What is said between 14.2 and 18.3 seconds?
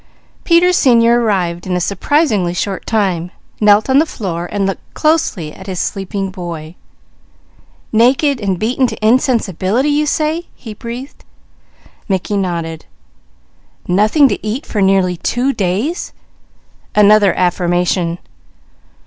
to eat for nearly two days?" Another affirmation.